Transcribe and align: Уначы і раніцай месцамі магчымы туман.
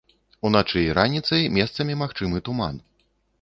Уначы 0.47 0.81
і 0.85 0.95
раніцай 0.99 1.45
месцамі 1.59 1.99
магчымы 2.01 2.43
туман. 2.49 2.83